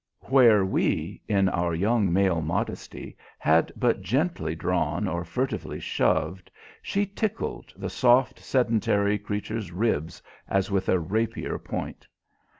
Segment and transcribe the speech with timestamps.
[0.21, 6.49] Where we, in our young male modesty, had but gently drawn or furtively shoved,
[6.81, 12.07] she tickled the soft, sedentary creature's ribs as with a rapier point.